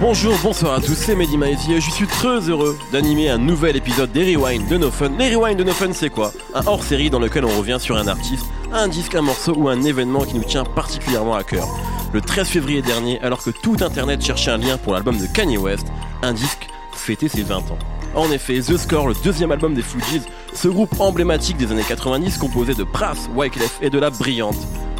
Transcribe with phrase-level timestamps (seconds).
[0.00, 3.74] Bonjour, bonsoir à tous, c'est Mehdi Maizy et je suis très heureux d'animer un nouvel
[3.74, 5.10] épisode des Rewind de No Fun.
[5.18, 6.32] Les Rewind de No Fun, c'est quoi?
[6.54, 9.82] Un hors-série dans lequel on revient sur un artiste, un disque, un morceau ou un
[9.82, 11.66] événement qui nous tient particulièrement à cœur.
[12.12, 15.58] Le 13 février dernier, alors que tout internet cherchait un lien pour l'album de Kanye
[15.58, 15.88] West,
[16.22, 17.78] un disque fêtait ses 20 ans.
[18.14, 20.22] En effet, The Score, le deuxième album des Fugees,
[20.54, 24.56] ce groupe emblématique des années 90 composé de Pras, Wyclef et de la brillante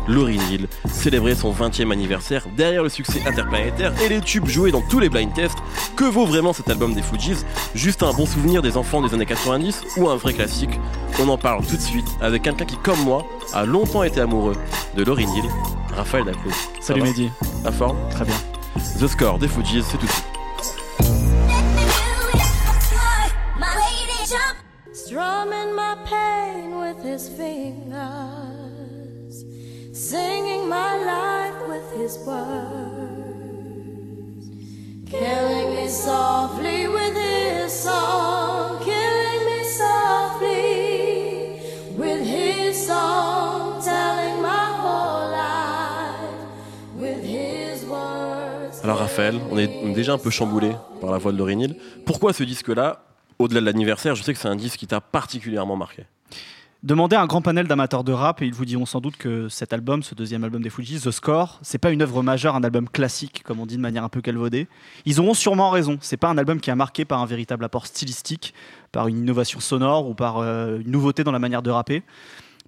[0.08, 4.80] Lauryn Hill célébrait son 20e anniversaire derrière le succès interplanétaire et les tubes joués dans
[4.80, 5.58] tous les blind tests.
[5.96, 7.44] Que vaut vraiment cet album des Fugees
[7.74, 10.80] Juste un bon souvenir des enfants des années 90 ou un vrai classique?
[11.20, 14.56] On en parle tout de suite avec quelqu'un qui, comme moi, a longtemps été amoureux
[14.96, 15.44] de Lauryn Hill,
[15.94, 16.52] Raphaël Daclos.
[16.80, 17.30] Salut Mehdi.
[17.64, 17.96] La forme?
[18.10, 18.36] Très bien.
[19.00, 20.24] The Score des Fugees, c'est tout de suite.
[24.92, 27.57] Strumming my pain with his fingers,
[30.10, 32.44] singing my life with his words,
[35.04, 41.60] killing me softly with his song, killing me softly
[41.98, 46.40] with his song, telling my whole life
[46.96, 48.80] with his words.
[48.82, 50.72] Alors Raphaël, on est, déjà un peu chamboulé
[51.02, 51.76] par la voix de Lauryn Hill.
[52.06, 53.02] Pourquoi ce disque-là
[53.38, 56.06] Au-delà de l'anniversaire, je sais que c'est un disque qui t'a particulièrement marqué?
[56.84, 59.48] Demandez à un grand panel d'amateurs de rap et ils vous diront sans doute que
[59.48, 62.62] cet album, ce deuxième album des Fugees, The Score, c'est pas une œuvre majeure, un
[62.62, 64.68] album classique, comme on dit de manière un peu calvaudée.
[65.04, 65.98] Ils auront sûrement raison.
[66.00, 68.54] C'est pas un album qui a marqué par un véritable apport stylistique,
[68.92, 72.04] par une innovation sonore ou par euh, une nouveauté dans la manière de rapper.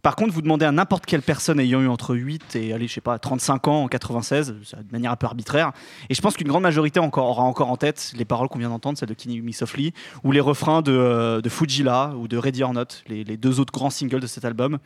[0.03, 2.95] Par contre, vous demandez à n'importe quelle personne ayant eu entre 8 et allez, je
[2.95, 5.73] sais pas, 35 ans en 96, c'est de manière un peu arbitraire,
[6.09, 8.71] et je pense qu'une grande majorité encore, aura encore en tête les paroles qu'on vient
[8.71, 9.93] d'entendre, celles de Kenny Me Softly,
[10.25, 13.61] ou les refrains de, euh, de Fujila ou de Ready or Not, les, les deux
[13.61, 14.79] autres grands singles de cet album.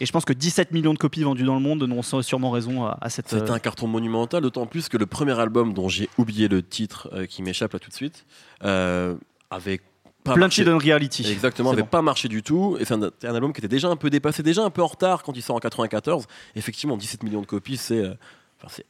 [0.00, 2.84] Et je pense que 17 millions de copies vendues dans le monde n'ont sûrement raison
[2.84, 3.28] à, à cette.
[3.28, 6.62] C'était euh, un carton monumental, d'autant plus que le premier album dont j'ai oublié le
[6.62, 8.26] titre, euh, qui m'échappe là tout de suite,
[8.64, 9.14] euh,
[9.50, 9.80] avait
[10.26, 11.30] pas Plein de marché- Hidden Reality.
[11.30, 11.88] Exactement, C'est avait bon.
[11.88, 12.76] pas marché du tout.
[12.80, 13.02] Et c'est un,
[13.34, 15.56] album qui était déjà un peu dépassé, déjà un peu en retard quand il sort
[15.56, 16.26] en 94.
[16.54, 18.14] Effectivement, 17 millions de copies, c'est euh,
[18.64, 18.82] enfin,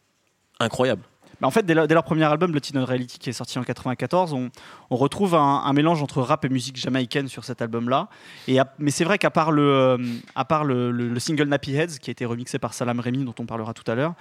[0.60, 1.02] incroyable.
[1.38, 3.58] Bah, en fait, dès, leur- dès leur premier album, le Teen Reality, qui est sorti
[3.58, 4.48] en 94, on,
[4.88, 8.08] on retrouve un, un mélange entre rap et musique jamaïcaine sur cet album-là.
[8.48, 9.98] Et à- mais c'est vrai qu'à part, le, euh,
[10.34, 13.24] à part le, le- le single Nappy Heads, qui a été remixé par Salam Remy,
[13.26, 14.14] dont on parlera tout à l'heure,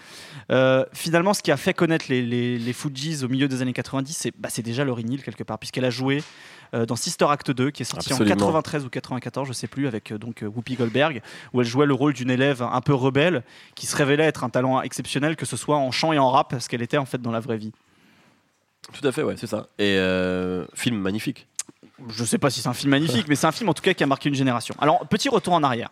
[0.51, 3.71] euh, finalement, ce qui a fait connaître les, les, les Fugees au milieu des années
[3.71, 6.21] 90, c'est bah, c'est déjà Lauryn Hill, quelque part, puisqu'elle a joué
[6.73, 8.33] euh, dans Sister Act 2, qui est sorti Absolument.
[8.33, 11.21] en 93 ou 94, je sais plus, avec euh, donc euh, Whoopi Goldberg,
[11.53, 13.43] où elle jouait le rôle d'une élève un peu rebelle,
[13.75, 16.55] qui se révélait être un talent exceptionnel, que ce soit en chant et en rap,
[16.59, 17.71] ce qu'elle était en fait dans la vraie vie.
[18.93, 19.67] Tout à fait, ouais, c'est ça.
[19.79, 19.97] Et
[20.73, 21.47] film magnifique.
[22.09, 23.93] Je sais pas si c'est un film magnifique, mais c'est un film en tout cas
[23.93, 24.75] qui a marqué une génération.
[24.79, 25.89] Alors, petit retour en arrière.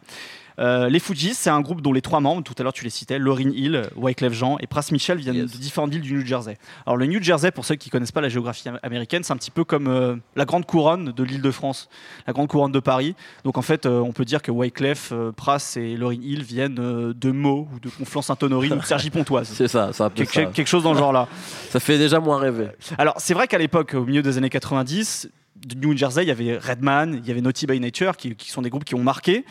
[0.60, 2.90] Euh, les Fugees, c'est un groupe dont les trois membres, tout à l'heure tu les
[2.90, 5.52] citais, Lauryn Hill, Wyclef Jean et Pras Michel viennent Yes.
[5.52, 6.58] de différentes villes du New Jersey.
[6.86, 9.38] Alors le New Jersey, pour ceux qui connaissent pas la géographie am- américaine, c'est un
[9.38, 11.90] petit peu comme euh, la grande couronne de l'île de France,
[12.28, 13.16] la grande couronne de Paris.
[13.44, 17.32] Donc en fait, euh, on peut dire que Wyclef, Pras et Lauryn Hill viennent de
[17.32, 19.48] Meaux ou de Conflans-Sainte-Honorine ou de Cergy-Pontoise.
[19.54, 20.46] C'est ça, c'est un peu Quelque, ça.
[20.46, 21.28] quelque chose dans le genre là.
[21.70, 22.68] Ça fait déjà moins rêver.
[22.98, 25.30] Alors, c'est vrai qu'à l'époque, au milieu des années 90,
[25.66, 28.50] du New Jersey, il y avait Redman, il y avait Naughty by Nature, qui, qui
[28.52, 29.46] sont des groupes qui ont marqué.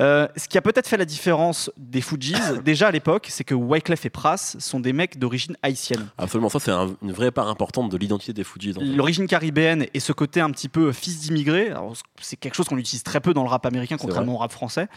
[0.00, 2.34] Euh, ce qui a peut-être fait la différence des Fugees,
[2.64, 6.06] déjà à l'époque, c'est que Wyclef et Pras sont des mecs d'origine haïtienne.
[6.18, 8.86] Absolument, ça c'est un- une vraie part importante de l'identité des en fait.
[8.86, 11.72] L'origine caribéenne et ce côté un petit peu fils d'immigrés,
[12.20, 14.88] c'est quelque chose qu'on utilise très peu dans le rap américain, contrairement au rap français,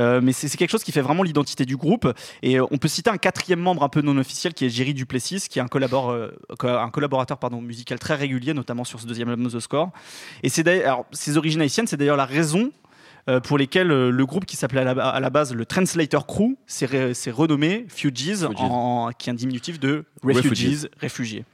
[0.00, 2.12] Euh, mais c'est quelque chose qui fait vraiment l'identité du groupe.
[2.42, 4.92] Et euh, on peut citer un quatrième membre un peu non officiel qui est Jerry
[4.94, 9.00] Duplessis, qui est un, collabor- euh, co- un collaborateur pardon, musical très régulier, notamment sur
[9.00, 9.90] ce deuxième album The Score.
[10.42, 12.70] Et c'est d'ailleurs, ses origines haïtiennes, c'est d'ailleurs la raison
[13.28, 16.86] euh, pour lesquelles euh, le groupe qui s'appelait à, la- base le Translator Crew s'est
[17.30, 20.88] renommé Fugees, en- qui est un diminutif de Refugees, Refugees.
[21.00, 21.44] réfugiés.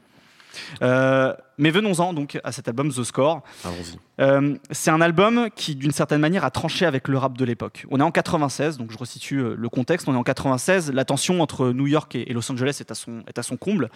[0.82, 3.42] Euh, mais venons-en donc à cet album The Score.
[3.64, 3.98] Allons-y.
[4.20, 7.86] Euh, c'est un album qui, d'une certaine manière, a tranché avec le rap de l'époque.
[7.90, 10.06] On est en 96, donc je resitue euh, le contexte.
[10.06, 13.22] On est en 96, la tension entre New York et, Los Angeles est à son,
[13.26, 13.90] est à son comble.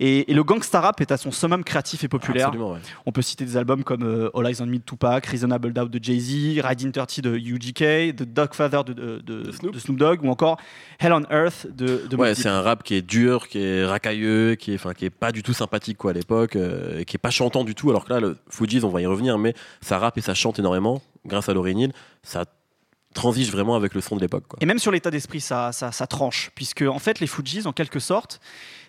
[0.00, 2.54] Et, et le gangsta rap est à son summum créatif et populaire.
[2.54, 2.78] Ouais.
[3.06, 5.88] On peut citer des albums comme euh, All Eyes on Me de Tupac, Reasonable Doubt
[5.90, 9.96] de Jay-Z, Riding 30 de UGK, The Dogfather de, de, de- De Snoop.
[9.96, 10.58] Dogg, ou encore
[10.98, 14.54] Hell on Earth de, de Ouais, c'est un rap qui est dur, qui est racailleux,
[14.56, 17.30] qui est, qui est pas du tout sympathique quoi à l'époque, euh, qui est pas
[17.30, 17.90] chantant du tout.
[17.90, 20.60] Alors que là, le Fugees, on va y revenir, mais ça rappe et ça chante
[20.60, 21.92] énormément grâce à Lauryn Hill.
[22.22, 22.44] Ça
[23.14, 24.44] transige vraiment avec le son de l'époque.
[24.60, 27.72] Et même sur l'état d'esprit, ça, ça, ça tranche, puisque en fait, les Fugees, en
[27.72, 28.40] quelque sorte,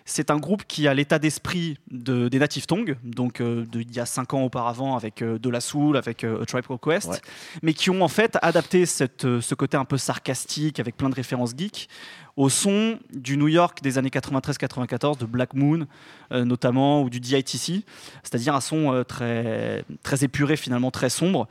[0.04, 3.92] C'est un groupe qui a l'état d'esprit de, des Native Tongues, donc euh, de, il
[3.94, 6.80] y a 5 ans auparavant avec euh, De La Soul, avec euh, A Tribe Called
[6.80, 7.18] Quest, Ouais.
[7.62, 11.14] mais qui ont en fait adapté cette, ce côté un peu sarcastique avec plein de
[11.14, 11.88] références geeks
[12.36, 15.86] au son du New York des années 93-94, de Black Moon
[16.32, 17.84] euh, notamment, ou du DITC,
[18.22, 21.46] c'est-à-dire un son euh, très, très épuré finalement, très sombre.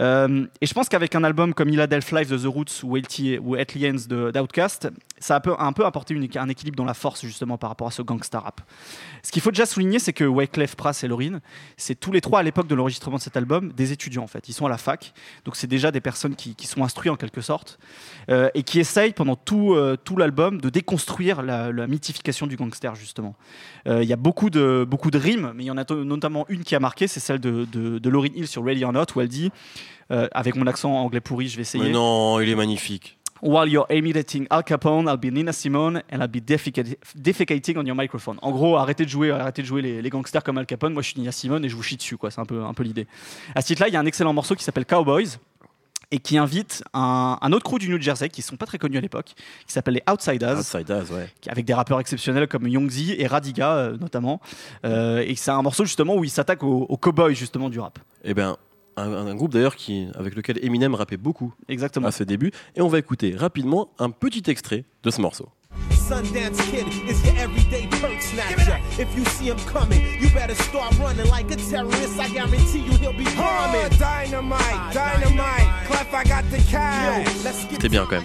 [0.00, 3.38] Euh, et je pense qu'avec un album comme Philadelph Live de The Roots ou, LT,
[3.40, 4.88] ou d'Outkast,
[5.20, 7.70] ça a un peu, un peu apporté une- un équilibre dans la force justement par
[7.70, 8.60] rapport à ce gangsta rap.
[9.22, 11.40] Ce qu'il faut déjà souligner, c'est que Wyclef, Pras et Lauryn,
[11.76, 14.48] c'est tous les trois à l'époque de l'enregistrement de cet album des étudiants en fait.
[14.48, 15.14] Ils sont à la fac,
[15.44, 17.78] donc c'est déjà des personnes qui, sont instruites en quelque sorte
[18.30, 22.94] euh, et qui essayent pendant tout, euh, tout l'album de déconstruire la, mythification du gangster
[22.94, 23.34] justement.
[23.86, 26.46] Euh, Il y a beaucoup de, beaucoup de rimes, mais il y en a notamment
[26.48, 29.28] une qui a marqué, c'est celle de, de, Hill sur Ready or Not où elle
[29.28, 29.50] dit,
[30.08, 31.84] avec mon accent anglais pourri, je vais essayer.
[31.84, 33.18] Mais non, il est magnifique.
[33.46, 37.84] While you're imitating Al Capone, I'll be Nina Simone and I'll be defecat- defecating on
[37.84, 38.38] your microphone.
[38.40, 40.94] En gros, arrêtez de jouer, arrêtez de jouer les, les gangsters comme Al Capone.
[40.94, 42.30] Moi, je suis Nina Simone et je vous chie dessus, quoi.
[42.30, 43.06] C'est un peu, un peu l'idée.
[43.54, 45.36] À ce titre-là, il y a un excellent morceau qui s'appelle Cowboys
[46.10, 48.96] et qui invite un, un autre crew du New Jersey qui sont pas très connus
[48.96, 49.34] à l'époque,
[49.66, 51.28] qui s'appelle les Outsiders, Outside Us, ouais.
[51.46, 54.40] avec des rappeurs exceptionnels comme Youngzy et Radiga euh, notamment.
[54.86, 57.98] Euh, et c'est un morceau justement où il s'attaque aux, aux cowboys justement du rap.
[58.22, 58.56] Eh ben,
[58.96, 62.08] un, un groupe d'ailleurs qui, avec lequel Eminem rappait beaucoup Exactement.
[62.08, 62.52] à ses débuts.
[62.76, 65.48] Et on va écouter rapidement un petit extrait de ce morceau.
[65.90, 68.78] Sundance Kid is your everyday perk snatcher.
[68.98, 72.18] If you see him coming, you better start running like a terrorist.
[72.20, 73.88] I guarantee you he'll be bombing.
[73.98, 75.86] dynamite, dynamite.
[75.88, 77.26] Clef, I got the cash.
[77.44, 78.24] Let's get C'était bien quand même.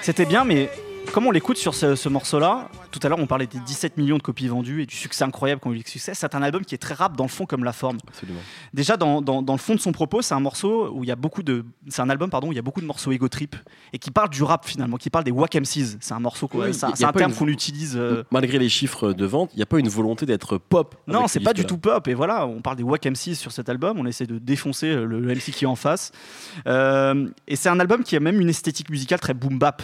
[0.00, 0.70] C'était bien, mais
[1.12, 4.18] comme on l'écoute sur ce, ce morceau-là, tout à l'heure on parlait des 17 millions
[4.18, 6.64] de copies vendues et du succès incroyable qu'on a eu avec succès, c'est un album
[6.64, 7.98] qui est très rap dans le fond comme la forme.
[8.06, 8.38] Absolument.
[8.72, 11.10] Déjà dans, dans- dans le fond de son propos, c'est un morceau où il y
[11.10, 13.28] a beaucoup de, c'est un album pardon où il y a beaucoup de morceaux ego
[13.28, 13.56] trip
[13.92, 15.96] et qui parle du rap finalement, qui parle des wack MCs.
[16.00, 16.48] C'est un morceau.
[16.54, 17.96] Oui, c'est un, terme une- qu'on utilise.
[17.96, 20.94] euh, Malgré les chiffres de vente, il n'y a pas une volonté d'être pop.
[21.06, 22.06] Non, c'est pas du tout pop.
[22.06, 23.98] Et voilà, on parle des Wack MC sur cet album.
[23.98, 26.12] On essaie de défoncer le, le MC qui est en face.
[26.66, 29.82] Euh, et c'est un album qui a même une esthétique musicale très boom bap.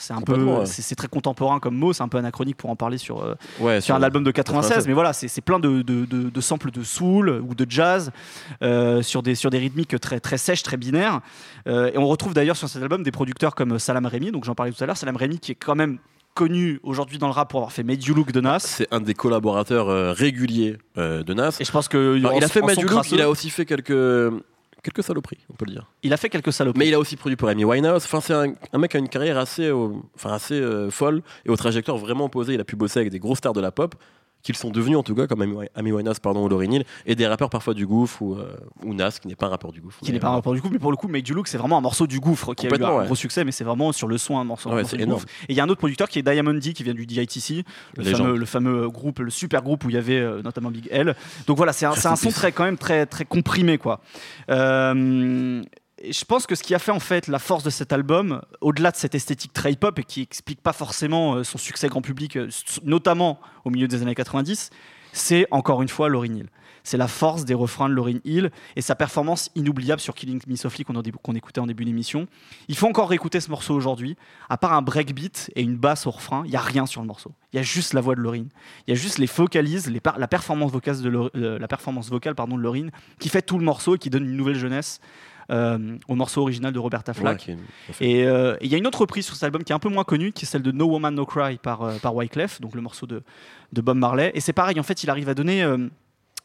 [0.00, 0.66] C'est un peu, ouais.
[0.66, 3.80] c'est très contemporain comme mot, c'est un peu anachronique pour en parler sur, euh, Ouais,
[3.80, 4.88] sur un album de 96, 96.
[4.88, 8.10] mais voilà, c'est plein de, de, de- de samples de soul ou de jazz
[8.62, 11.20] euh, sur, des, sur des rythmiques très, très sèches, très binaires.
[11.66, 14.54] Euh, et on retrouve d'ailleurs sur cet album des producteurs comme Salam Remy, donc j'en
[14.54, 15.98] parlais tout à l'heure, Salam Remy qui est quand même
[16.34, 18.58] connu aujourd'hui dans le rap pour avoir fait Made You Look de Nas.
[18.58, 21.56] C'est un des collaborateurs euh, réguliers euh, de Nas.
[21.60, 23.48] Et je pense que Alors, en- il a fait Made You Look, il a aussi
[23.48, 23.90] fait quelques,
[24.86, 25.90] quelques saloperies, on peut le dire.
[26.04, 26.78] il a fait quelques saloperies.
[26.78, 28.04] Mais il a aussi produit pour Amy Winehouse.
[28.04, 31.22] Enfin, c'est un, un mec qui a une carrière assez, euh, enfin, assez euh, folle
[31.44, 32.54] et aux trajectoires vraiment opposées.
[32.54, 33.96] Il a pu bosser avec des grosses stars de la pop
[34.46, 37.26] qu'ils sont devenus en tout cas comme Amy, Winehouse pardon, ou Lauryn Hill et des
[37.26, 39.98] rappeurs parfois du gouffre ou, euh, ou Nas qui n'est pas un rappeur du gouffre.
[40.00, 41.48] qui n'est pas un euh, rapport du coup, mais pour le coup, Make You Look,
[41.48, 43.04] c'est vraiment un morceau du gouffre qui a eu un ouais.
[43.06, 45.20] gros succès, mais c'est vraiment sur le son un morceau, un du énorme.
[45.20, 45.26] gouffre.
[45.48, 47.64] Et il y a un autre producteur qui est Diamond D qui vient du DITC,
[47.96, 50.88] le fameux, le fameux groupe, le super groupe où il y avait euh, notamment Big
[50.92, 51.16] L.
[51.48, 54.00] Donc voilà, c'est un, un son très quand même très très comprimé quoi.
[54.50, 55.62] Euh,
[56.04, 58.90] je pense que ce qui a fait en fait la force de cet album, au-delà
[58.90, 62.36] de cette esthétique très hip-hop et qui explique pas forcément euh, son succès grand public,
[62.36, 62.48] euh,
[62.84, 64.70] notamment au milieu des années 90,
[65.12, 66.48] c'est encore une fois Lauryn Hill.
[66.84, 70.54] C'est la force des refrains de Lauryn Hill et sa performance inoubliable sur Killing Me
[70.54, 72.28] Softly qu'on écoutait en début d'émission.
[72.68, 74.16] Il faut encore réécouter ce morceau aujourd'hui.
[74.48, 77.08] À part un breakbeat et une basse au refrain, il n'y a rien sur le
[77.08, 77.32] morceau.
[77.52, 78.44] Il y a juste la voix de Lauryn.
[78.86, 82.88] Il y a juste les vocalises, la performance vocale de Lau- euh, de Lauryn
[83.18, 85.00] qui fait tout le morceau et qui donne une nouvelle jeunesse
[85.50, 87.48] au morceau original de Roberta Flack.
[88.00, 89.88] Et euh, il y a une autre reprise sur cet album qui est un peu
[89.88, 92.74] moins connue, qui est celle de No Woman No Cry par, euh, par Wyclef, donc
[92.74, 93.22] le morceau de,
[93.72, 94.32] de Bob Marley.
[94.34, 95.88] Et c'est pareil, en fait, il arrive à donner, euh,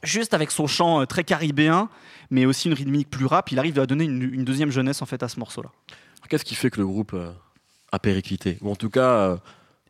[0.04, 1.90] juste avec son chant euh, très caribéen,
[2.30, 5.06] mais aussi une rythmique plus rap, il arrive à donner une, une deuxième jeunesse en
[5.06, 5.70] fait à ce morceau-là.
[6.30, 7.32] Qu'est-ce qui fait que le groupe euh,
[7.92, 8.58] a périclité?
[8.62, 9.36] Ou en tout cas, euh,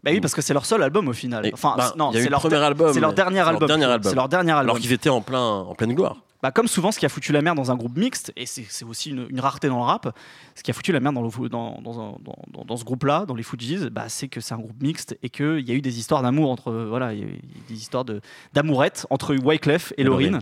[0.04, 1.46] Bah oui, parce que c'est leur seul album au final.
[1.46, 2.92] et- Enfin, bah, c'est- non, c'est le leur, premier album.
[2.94, 3.70] c'est leur dernier album.
[4.04, 4.70] C'est leur dernier album.
[4.70, 6.18] Alors qu'ils étaient en, plein, en pleine gloire.
[6.42, 8.84] Bah, comme souvent, ce qui a foutu la merde dans un groupe mixte, et c'est
[8.84, 10.18] aussi une, une rareté dans le rap,
[10.56, 12.84] ce qui a foutu la merde dans, le, dans, dans, un- dans- dans- dans ce
[12.84, 15.76] groupe-là, dans les Fujis, bah, c'est que c'est un groupe mixte et qu'il y a
[15.76, 16.72] eu des histoires d'amour entre.
[16.72, 18.22] Voilà, il y a eu des histoires de-
[18.54, 20.40] d'amourette entre Wyclef et Et Lauryn.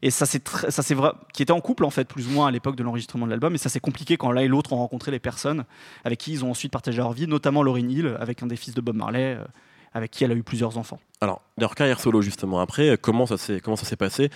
[0.00, 2.76] Et ça, c'est vrai, qui étaient en couple en fait, plus ou moins à l'époque
[2.76, 3.54] de l'enregistrement de l'album.
[3.54, 5.64] Et ça, c'est compliqué quand l'un et l'autre ont rencontré les personnes
[6.04, 8.74] avec qui ils ont ensuite partagé leur vie, notamment Lauryn Hill, avec un des fils
[8.74, 9.44] de Bob Marley, euh,
[9.92, 10.98] avec qui elle a eu plusieurs enfants.
[11.20, 14.30] Alors, leur carrière solo, justement, après, euh, comment ça s'est passé?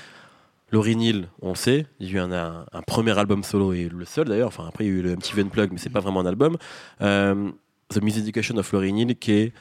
[0.73, 4.05] Lauryn Hill, on le sait, il y a eu un, premier album solo et le
[4.05, 4.49] seul d'ailleurs.
[4.49, 6.57] Enfin, après, il y a eu le MTV Unplugged, mais c'est pas vraiment un album.
[7.03, 7.51] Euh,
[7.89, 9.53] The Miseducation of Lauryn Hill, qui est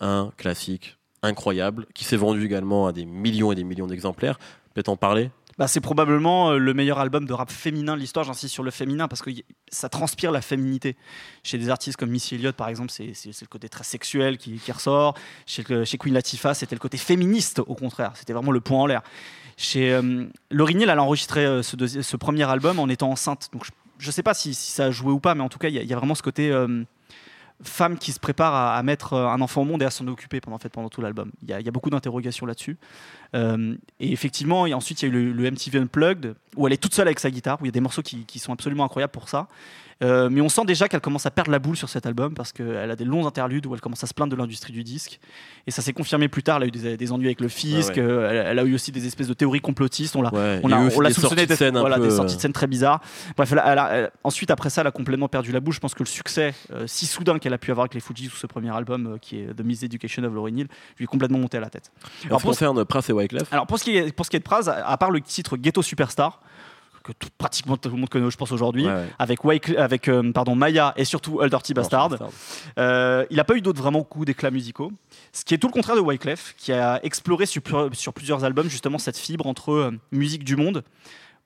[0.00, 4.38] un classique incroyable, qui s'est vendu également à des millions et des millions d'exemplaires.
[4.74, 8.24] Peut-être en parler Bah, c'est probablement euh, le meilleur album de rap féminin de l'histoire.
[8.24, 9.30] J'insiste sur le féminin parce que
[9.68, 10.96] ça transpire la féminité.
[11.42, 15.14] Chez des artistes comme Missy Elliott, par exemple, c'est le côté très sexuel qui, ressort.
[15.46, 18.12] Chez, Queen Latifah, c'était le côté féministe, au contraire.
[18.14, 19.02] C'était vraiment le point en l'air.
[19.56, 23.48] Chez euh, elle a enregistré euh, ce, premier album en étant enceinte.
[23.52, 23.66] Donc
[23.98, 25.74] je ne sais pas si, ça a joué ou pas, mais en tout cas, il
[25.74, 26.82] y, a- il y a vraiment ce côté euh,
[27.68, 30.06] femme qui se prépare à, à mettre euh, un enfant au monde et à s'en
[30.08, 31.30] occuper pendant, en fait, pendant tout l'album.
[31.42, 32.76] Il y, a- il y a beaucoup d'interrogations là-dessus.
[33.34, 36.72] Euh, et effectivement, et ensuite, il y a eu le, le MTV Unplugged, où elle
[36.72, 38.52] est toute seule avec sa guitare, où il y a des morceaux qui, qui sont
[38.52, 39.48] absolument incroyables pour ça.
[40.02, 42.52] Euh, mais on sent déjà qu'elle commence à perdre la boule sur cet album parce
[42.52, 45.20] qu'elle a des longs interludes où elle commence à se plaindre de l'industrie du disque.
[45.68, 46.56] Et ça s'est confirmé plus tard.
[46.56, 47.92] Elle a eu des, des ennuis avec le fisc.
[47.96, 48.02] Ah ouais.
[48.02, 50.16] euh, elle, elle a eu aussi des espèces de théories complotistes.
[50.16, 52.34] On l'a Ouais, on a des soupçonné sorties de d'être scène voilà, peu, des sorties
[52.34, 53.00] de scène très bizarres.
[53.36, 55.72] Bref, elle a- elle a- elle- ensuite après ça, elle a complètement perdu la boule.
[55.72, 56.54] Je pense que le succès
[56.86, 59.38] si soudain qu'elle a pu avoir avec les Fujis ou ce premier album euh, qui
[59.40, 60.68] est The Miseducation of Lauryn Hill,
[60.98, 61.90] lui est complètement monté à la tête.
[62.04, 64.30] En ce qui pour- concerne Prince et Wyclef, Alors pour ce qui est, pour ce
[64.30, 66.40] qui est de Praz, à, part le titre Ghetto Superstar,
[67.02, 69.08] que tout- pratiquement tout le monde connaît, je pense aujourd'hui, Ouais, ouais.
[69.18, 72.10] avec, Wyclef- avec euh, pardon, Maya et surtout Old Dirty Bastard,
[72.78, 74.90] euh, il n'a pas eu d'autres vraiment coups d'éclat musicaux.
[75.32, 77.60] Ce qui est tout le contraire de Wyclef, qui a exploré sur,
[77.92, 80.82] sur plusieurs albums justement cette fibre entre euh, musique du monde,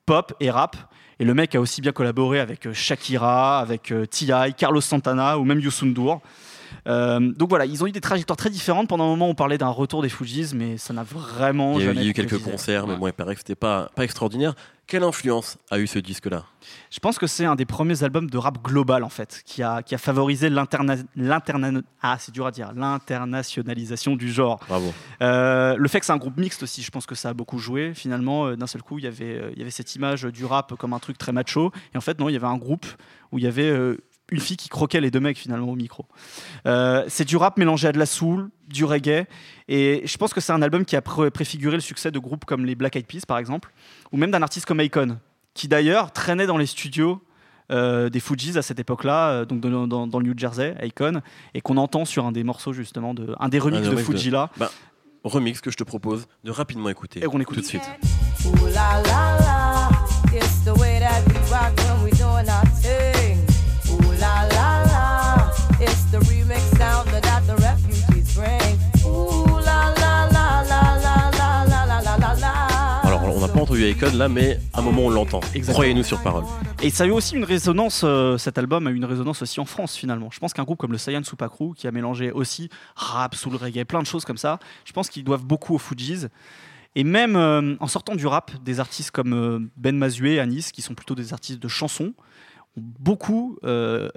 [0.05, 0.75] pop et rap.
[1.19, 5.37] Et le mec a aussi bien collaboré avec euh, Shakira, avec euh, T.I., Carlos Santana
[5.37, 5.93] ou même Youssou.
[6.87, 8.87] Euh, donc voilà, ils ont eu des trajectoires très différentes.
[8.87, 11.83] Pendant un moment, on parlait d'un retour des Fujis, mais ça n'a vraiment Il y
[11.83, 12.99] a jamais il y a eu quelques concerts, mais Ouais.
[12.99, 14.55] bon, il paraît que c'était pas, pas extraordinaire.
[14.87, 16.45] Quelle influence a eu ce disque-là?
[16.89, 19.83] Je pense que c'est un des premiers albums de rap global en fait, qui a,
[19.83, 20.65] qui a favorisé ah,
[21.15, 24.59] l'internationalisation du genre.
[24.67, 24.93] Bravo.
[25.21, 27.59] Euh, le fait que c'est un groupe mixte aussi, je pense que ça a beaucoup
[27.59, 27.93] joué.
[27.93, 30.73] Finalement, euh, d'un seul coup, il y avait, il y avait cette image du rap
[30.75, 32.85] comme un truc très macho, et en fait non, il y avait un groupe
[33.31, 33.71] où il y avait
[34.31, 36.05] une fille qui croquait les deux mecs finalement au micro.
[36.65, 39.25] Euh, c'est du rap mélangé à de la soul, du reggae,
[39.67, 42.45] et je pense que c'est un album qui a pré- préfiguré le succès de groupes
[42.45, 43.71] comme les Black Eyed Peas par exemple,
[44.11, 45.17] ou même d'un artiste comme Akon,
[45.53, 47.21] qui d'ailleurs traînait dans les studios
[47.71, 51.21] euh, des Fujis à cette époque-là, euh, donc dans, dans- dans le New Jersey, Akon,
[51.53, 54.07] et qu'on entend sur un des morceaux justement de un des remixes Un de remix
[54.09, 54.49] de- Fuji là.
[55.23, 57.19] Remix que je te propose de rapidement écouter.
[57.21, 57.57] Et qu'on écoute.
[57.57, 57.83] tout de suite.
[58.45, 59.89] Ooh la la la,
[73.69, 75.41] entendu Akon là, mais à un moment on l'entend.
[75.67, 76.43] Croyez-nous sur parole.
[76.81, 79.59] Et ça a eu aussi une résonance, euh, cet album a eu une résonance aussi
[79.59, 80.29] en France finalement.
[80.31, 83.85] Je pense qu'un groupe comme le Saiyan Supakru, qui a mélangé aussi rap, soul, reggae,
[83.85, 86.25] plein de choses comme ça, je pense qu'ils doivent beaucoup aux Fujis.
[86.95, 90.81] Et même euh, en sortant du rap, des artistes comme euh, Ben Mazué, Anis, qui
[90.81, 92.13] sont plutôt des artistes de chansons,
[92.75, 94.09] ont beaucoup euh,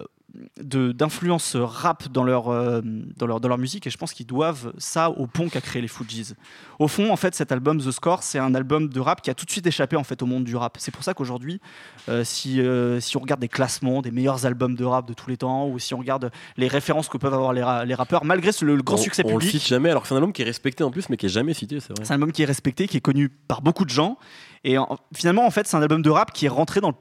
[0.61, 2.81] d'influence rap dans leur, euh,
[3.17, 5.83] dans, leur, dans leur musique et je pense qu'ils doivent ça au pont qu'a créé
[5.83, 6.35] les Fujis.
[6.79, 9.35] Au fond, en fait, cet album The Score, c'est un album de rap qui a
[9.35, 10.77] tout de suite échappé en fait au monde du rap.
[10.79, 11.61] C'est pour ça qu'aujourd'hui,
[12.09, 15.29] euh, si, euh, si on regarde des classements des meilleurs albums de rap de tous
[15.29, 18.25] les temps ou si on regarde les références que peuvent avoir les, ra- les rappeurs,
[18.25, 20.15] malgré ce- le, le grand on, succès on le public, cite jamais, alors que c'est
[20.15, 22.05] un album qui est respecté en plus, mais qui est jamais cité, c'est vrai.
[22.05, 24.19] c'est un album qui est respecté, qui est connu par beaucoup de gens.
[24.65, 26.95] Et en- finalement, en fait, c'est un album de rap qui est rentré dans, le-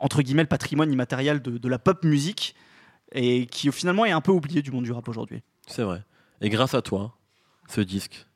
[0.00, 2.54] entre guillemets, le patrimoine immatériel de, de la pop musique
[3.12, 5.42] et qui finalement est un peu oublié du monde du rap aujourd'hui.
[5.66, 6.02] C'est vrai.
[6.40, 7.16] Et grâce à toi,
[7.68, 8.26] ce disque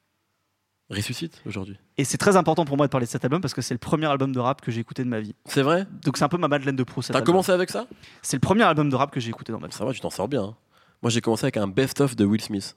[0.91, 1.79] ressuscite aujourd'hui.
[1.97, 3.79] Et c'est très important pour moi de parler de cet album parce que c'est le
[3.79, 5.35] premier album de rap que j'ai écouté de ma vie.
[5.47, 5.87] C'est vrai?
[6.05, 7.11] Donc c'est un peu ma Madeleine de Proust.
[7.13, 7.33] T'as album.
[7.35, 7.87] commencé avec ça?
[8.21, 9.73] C'est le premier album de rap que j'ai écouté dans ma vie.
[9.75, 10.43] Ça va, tu t'en sors bien.
[10.43, 10.57] hein.
[11.03, 12.77] Moi j'ai commencé avec un best-of de Will Smith.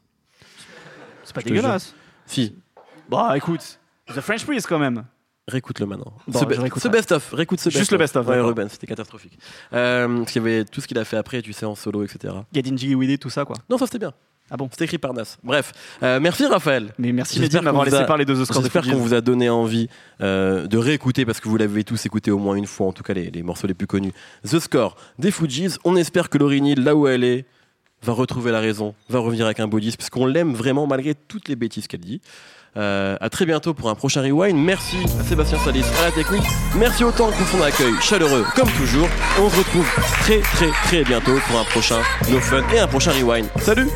[1.24, 1.94] C'est pas Je dégueulasse.
[2.26, 2.56] Si,
[3.10, 5.06] Bah écoute, The French Priest quand même.
[5.48, 6.14] Réécoute-le maintenant.
[6.28, 7.80] Bon, ce, be- best-of, réécoute ce best-of.
[7.80, 8.40] Juste le best-of, Ouais.
[8.40, 9.38] Ruben, c'était catastrophique.
[9.74, 12.04] Euh, parce qu'il y avait tout ce qu'il a fait après, tu sais, en solo,
[12.04, 12.34] etc.
[12.54, 13.56] With It, tout ça quoi.
[13.70, 14.14] Non, ça c'était bien.
[14.52, 15.38] Ah bon C'était écrit par Nas.
[15.44, 15.72] Bref,
[16.04, 16.94] euh, merci Raphaël.
[17.00, 19.50] Mais merci de m'avoir laissé a- parler de The Score J'espère qu'on vous a donné
[19.50, 19.90] envie
[20.22, 23.02] euh, de réécouter parce que vous l'avez tous écouté au moins une fois, en tout
[23.02, 24.14] cas les, les morceaux les plus connus.
[24.48, 25.78] The Score des Fujis.
[25.84, 27.46] On espère que Lauryn Hill, là où elle est,
[28.06, 31.50] va retrouver la raison, va revenir avec un beau disque, puisqu'on l'aime vraiment malgré toutes
[31.50, 32.22] les bêtises qu'elle dit.
[32.78, 34.58] Euh, à très bientôt pour un prochain rewind.
[34.58, 36.44] Merci à Sébastien Salis à la technique.
[36.76, 39.08] Merci autant pour son accueil chaleureux comme toujours.
[39.40, 43.12] On se retrouve très très très bientôt pour un prochain No Fun et un prochain
[43.12, 43.48] rewind.
[43.62, 43.88] Salut